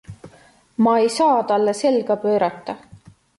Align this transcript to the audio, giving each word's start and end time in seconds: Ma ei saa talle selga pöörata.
Ma 0.83 0.93
ei 1.01 1.09
saa 1.17 1.39
talle 1.49 1.73
selga 1.81 2.15
pöörata. 2.23 2.73